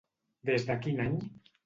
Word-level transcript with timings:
Des 0.49 0.65
de 0.69 0.77
quin 0.85 1.03
any? 1.05 1.13